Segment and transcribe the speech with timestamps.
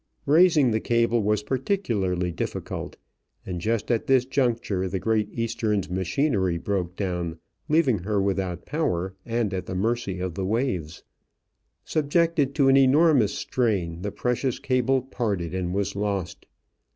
[0.25, 2.97] Raising the cable was particularly difficult,
[3.45, 7.37] and just at this juncture the Great Eastern's machinery broke down,
[7.69, 11.03] leaving her without power and at the mercy of the waves.
[11.85, 16.47] Subjected to an enormous strain, the precious cable parted and was lost.